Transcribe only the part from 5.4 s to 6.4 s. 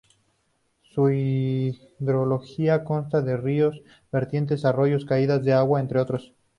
de agua, entre otros.